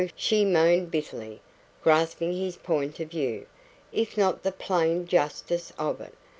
[0.15, 1.39] she moaned bitterly,
[1.83, 3.45] grasping his point of view,
[3.91, 6.15] if not the plain justice of it.